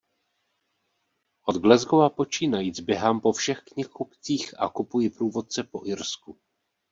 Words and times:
Od 1.45 1.55
Glasgowa 1.61 2.09
počínajíc 2.09 2.79
běhám 2.79 3.19
po 3.21 3.31
všech 3.33 3.59
knihkupcích 3.61 4.59
a 4.59 4.69
kupuji 4.69 5.09
průvodce 5.09 5.63
po 5.63 5.81
Irsku. 5.85 6.37